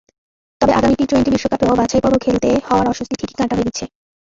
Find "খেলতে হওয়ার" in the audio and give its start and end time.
2.25-2.89